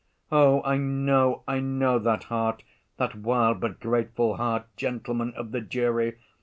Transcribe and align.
"Oh, 0.31 0.63
I 0.63 0.77
know, 0.77 1.43
I 1.47 1.59
know 1.59 1.99
that 1.99 2.23
heart, 2.23 2.63
that 2.97 3.13
wild 3.13 3.59
but 3.59 3.79
grateful 3.79 4.37
heart, 4.37 4.65
gentlemen 4.75 5.31
of 5.35 5.51
the 5.51 5.61
jury! 5.61 6.15